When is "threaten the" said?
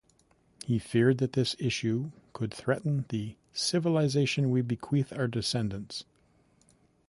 2.51-3.35